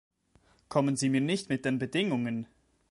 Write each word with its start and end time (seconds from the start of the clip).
Kommen 0.67 0.95
Sie 0.95 1.09
mir 1.09 1.21
nicht 1.21 1.49
mit 1.49 1.63
den 1.63 1.77
Bedingungen! 1.77 2.47